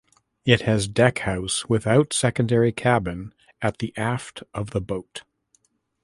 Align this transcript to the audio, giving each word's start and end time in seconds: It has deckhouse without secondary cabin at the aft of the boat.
It 0.45 0.61
has 0.61 0.87
deckhouse 0.89 1.69
without 1.69 2.11
secondary 2.11 2.71
cabin 2.71 3.35
at 3.61 3.77
the 3.77 3.95
aft 3.95 4.41
of 4.51 4.71
the 4.71 4.81
boat. 4.81 5.21